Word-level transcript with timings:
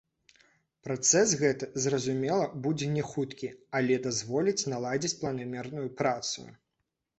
Працэс 0.87 1.33
гэты, 1.41 1.65
зразумела, 1.83 2.47
будзе 2.67 2.89
не 2.95 3.03
хуткі, 3.11 3.51
але 3.81 4.01
дазволіць 4.09 4.67
наладзіць 4.75 5.15
планамерную 5.23 5.87
працу. 6.03 6.51